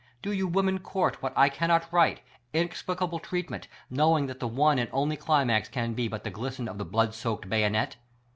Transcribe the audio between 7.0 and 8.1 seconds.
soaked bayonet?